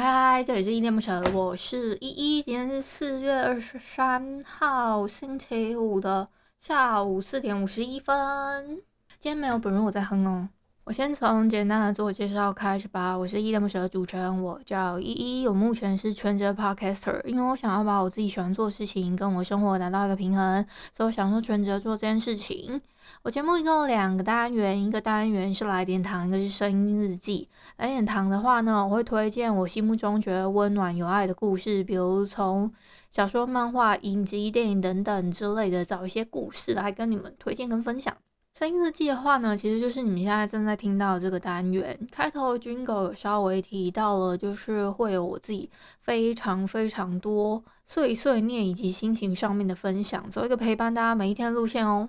[0.00, 2.40] 嗨，这里是依恋不舍，我是依依。
[2.40, 6.28] 今天是四月二十三号星期五的
[6.60, 8.80] 下午四点五十一分。
[9.18, 10.48] 今天没有本人我在哼哦。
[10.88, 13.14] 我先从简单的自我介绍开始吧。
[13.14, 15.46] 我是依恋不舍的主持人，我叫依依。
[15.46, 20.64] 我目前是全职 podcaster，因为我想要把我自己喜欢做的事情跟我生活达到一个平衡，
[20.96, 22.80] 所以我想说全职做这件事情。
[23.20, 27.46] 我节目一共有两个单元，一个单元是来点糖，一个是声音日记。
[27.76, 32.72] 来点糖的话呢，我会推荐我心目中觉得温暖有爱的故事，比如从
[33.10, 38.16] 小说、漫画、影集、电影等等之类的，找一些故事来跟你们推荐跟分享。
[38.58, 41.96] 声音日记的话呢，其实就是你们现在正在听到的这个单元。
[42.10, 52.08] 开头 Jingle 有稍微提到了，就是会有我自己非常非常多碎碎念以及心情上面的分享，做一个陪伴大家每一天的路线哦。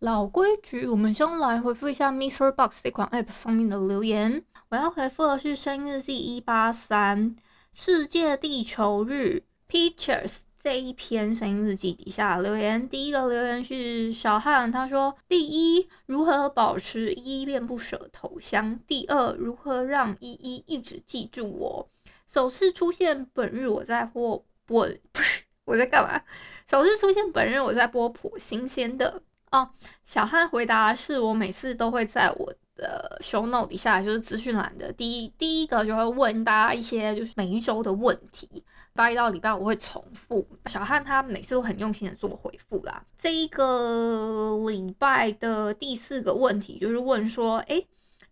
[0.00, 2.52] 老规矩，我们先来回复一下 Mr.
[2.52, 4.44] Box 这款 App 上面的留言。
[4.68, 7.34] 我要回复的是声音日记一八三
[7.72, 12.88] 世界地球日 Pictures 这一篇声音日记底下留言。
[12.88, 21.88] 第一个留言是小汉，他说：第一，如何保持依恋不舍头像；第二，如何让依依一直记住我。
[22.26, 26.20] 首次出现本日我在播，我不是我在干嘛？
[26.68, 29.22] 首次出现本日我在播颇新鲜的。
[29.52, 29.70] 哦，
[30.04, 38.62] 小汉回答是我每次都会在我的 show note 底下，就是资讯栏的第一第一个就会问大家一些就是每一周的问题，礼
[38.94, 40.46] 拜一到礼拜五会重复。
[40.66, 43.02] 小汉他每次都很用心的做回复啦。
[43.18, 47.82] 这一个礼拜的第四个问题就是问说，哎，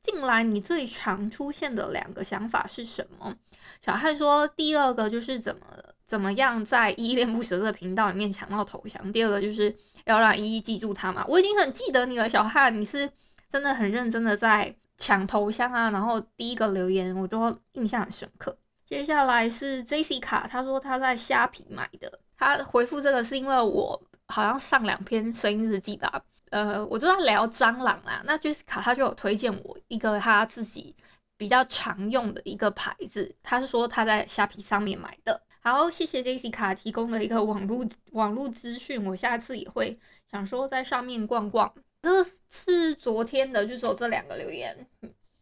[0.00, 3.34] 近来你最常出现的两个想法是什么？
[3.80, 5.62] 小汉说，第二个就是怎么
[6.04, 11.24] 怎么样在依恋不舍这个频道里面抢到头像，第二个就是要让依依记住他嘛。
[11.28, 13.10] 我已经很记得你了，小汉，你是
[13.54, 15.92] 真的很认真的在抢头像啊。
[15.92, 18.58] 然后第一个留言我都印象很深刻。
[18.84, 22.18] 接下来是 Jessica，他说他在虾皮买的。
[22.36, 26.20] 他回复这个是因为我好像上两篇声音日记吧，
[26.50, 28.20] 呃，我就在聊蟑螂啊。
[28.26, 30.96] 那 Jessica 他就有推荐我一个他自己。
[31.36, 35.42] 比较常用的一个牌子，他是说他在虾皮上面买的。
[35.58, 39.98] 好，谢谢 Jessica 提供的一个网络网络资讯，我下次也会
[40.30, 41.74] 想说在上面逛逛。
[42.04, 44.86] 这是昨天的，就只有这两个留言，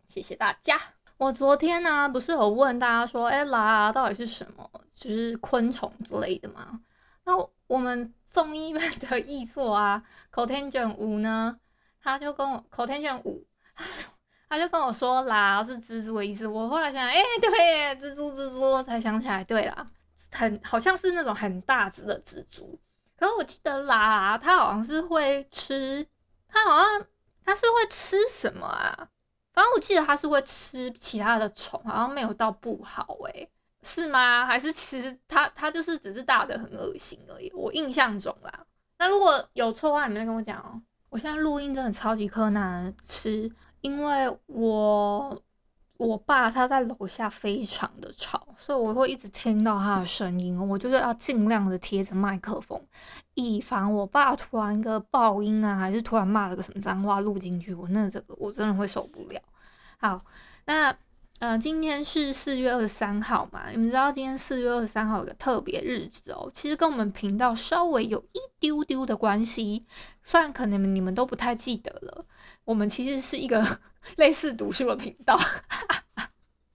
[0.06, 0.80] 谢谢大家。
[1.16, 4.70] 我昨天呢，不是有问大家说，哎，拉到底是什么？
[4.94, 6.80] 就是昆虫之类的吗？
[7.24, 7.32] 那
[7.66, 11.58] 我们综艺院的译作啊，Cotangent 五呢，
[12.00, 13.44] 他就跟我 Cotangent 五，
[13.74, 14.04] 他说。
[14.48, 16.46] 他就跟我说拉，是蜘蛛的意思。
[16.46, 19.90] 我后来想，哎、对，蜘蛛，蜘蛛，才想起来，对啦，
[20.30, 22.78] 很好像是那种很大只的蜘蛛。
[23.16, 26.06] 可是我记得啦，它好像是会吃，
[26.64, 27.06] 好像
[27.44, 29.08] 它是会吃什么啊？
[29.52, 33.50] 反正我记得它是会吃其他的虫，好像没有到不好诶、
[33.82, 34.46] 是吗？
[34.46, 37.50] 还是其实它它就是只是大的很恶心而已？
[37.54, 38.66] 我印象中啦。
[38.98, 40.80] 那如果有错的话，你们再跟我讲哦。
[41.10, 43.52] 我现在录音真的超级困难吃。
[43.82, 45.42] 因为我
[46.06, 50.58] 我爸他在楼下非常的吵，所以我会一直听到他的声音。
[50.68, 52.80] 我就是要尽量的贴着麦克风，
[53.34, 59.40] 以防我爸突然一个爆音啊，还是突然骂了个什么脏话录进去，我那这个我真的会受不了。
[59.98, 60.24] 好，
[60.66, 60.94] 那。
[61.42, 63.68] 呃，今天是四月二十三号嘛？
[63.68, 69.84] 你们知道今天四月二十三号有个特别日子哦，其实跟我们频道稍微有一丢丢的关系，
[70.22, 72.24] 虽然可能你们都不太记得了。
[72.62, 73.80] 我们其实是一个
[74.18, 75.36] 类似读书的频道。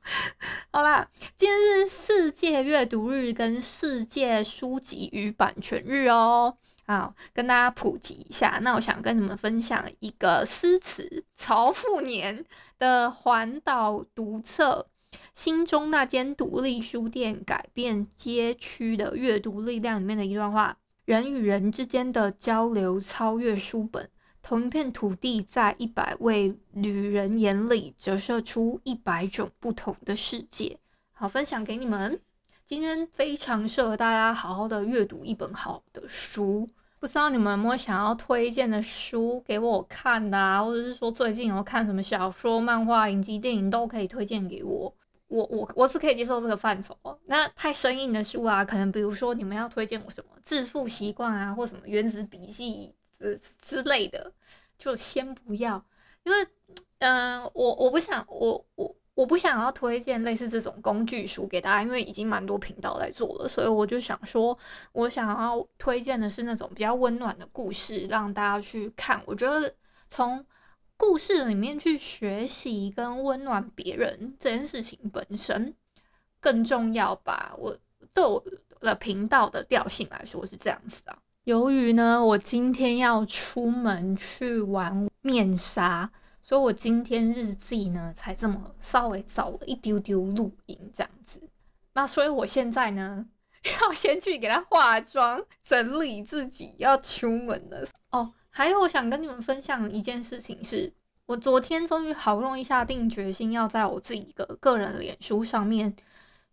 [0.72, 6.58] 好啦，今天是世界阅读日跟世界书籍与版权日哦。
[6.86, 8.60] 好，跟大家普及一下。
[8.62, 12.46] 那我想跟你们分享一个诗词曹复年
[12.80, 14.88] 的环岛读册，
[15.34, 24.10] 心中那间独立书店改变街区的阅读力量里面的一段话：人与人之间的交流超越书本，
[24.48, 30.80] 同一片土地，在一百位旅人眼里折射出一百种不同的世界。
[31.12, 32.22] 好，分享给你们。
[32.66, 36.66] 今天非常适合大家好好的阅读一本好的书，
[36.98, 40.64] 不知道你们有没有想要推荐的书给我看呐啊？
[40.64, 44.96] 或者是说最近有看什么小说、漫画、影集、电影都可以推荐给我。
[45.28, 46.98] 我我我是可以接受这个范畴。
[47.26, 54.34] 那太生硬的书啊，可能比如说你们要推荐我什么《致富习惯》啊，或什么《原子笔记》之之类的，
[54.78, 55.84] 就先不要，
[56.24, 56.48] 因为
[57.00, 58.96] 嗯、我我不想我我。
[59.18, 64.56] 我不想要推荐类似这种工具书给大家，因为已经蛮多频道在做了，所以我就想说，
[64.92, 69.20] 我想要推荐的是那种比较温暖的故事，让大家去看。
[69.26, 69.74] 我觉得
[70.08, 70.46] 从
[70.98, 75.74] 故事里面去学习跟温暖别人这件事情本身
[76.40, 77.56] 更重要吧。
[77.58, 77.76] 我
[78.14, 78.44] 对我
[78.82, 81.18] 的频道的调性来说是这样子啊。
[81.48, 86.12] 由于呢，我今天要出门去玩面纱。
[86.44, 91.40] 所以我今天日记呢，才这么稍微早了一丢丢录音这样子。
[91.94, 93.26] 那所以我现在呢，
[93.82, 97.88] 要先去给他化妆，整理自己要出门了。
[98.10, 100.92] 哦，还有我想跟你们分享一件事情是，
[101.28, 105.96] 我昨天终于好不容易下定决心，要在我自己的个人脸书上面，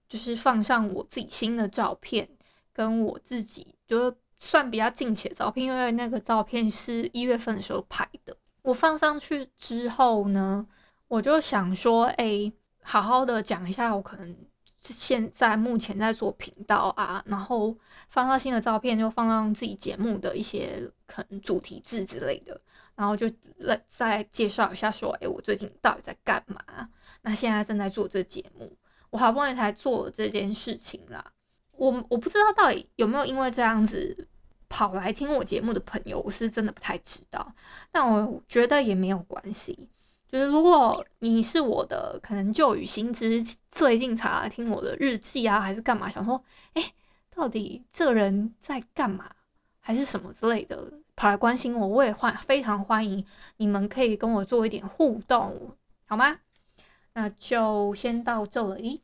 [0.09, 2.29] 就是放上我自己新的照片，
[2.73, 8.37] 跟我自己就是算比较近期的照片，因为那个照片是一月份的时候拍的。
[8.63, 10.67] 我放上去之后呢，
[11.09, 12.53] 我就想说，哎、
[12.83, 14.37] 好好的讲一下我可能
[14.81, 17.77] 现在目前在做频道啊，然后
[18.09, 22.61] 放上新的照片，就放上自己节目的一些可能主题字之类的，
[22.95, 26.89] 然后就再再介绍一下说，哎、我最近到底在干嘛？
[27.23, 28.77] 那现在正在做这节目，
[29.11, 31.33] 我好不容易才做这件事情啦。
[31.73, 34.29] 我我不知道到底有没有因为这样子。
[34.75, 37.55] 跑来听我节目的朋友，我是真的不太知道，
[37.93, 39.89] 但我觉得也没有关系。
[40.27, 43.41] 就是如果你是我的可能旧雨新知，
[43.71, 46.09] 最近才来听我的日记啊，还是干嘛？
[46.09, 46.43] 想说，
[46.73, 46.83] 哎、
[47.33, 49.31] 到底这人在干嘛，
[49.79, 53.25] 还是什么之类的，跑来关心我，我也欢非常欢迎
[53.59, 55.71] 你们可以跟我做一点互动，
[56.09, 56.41] 好吗？
[57.13, 59.04] 那就先到这里。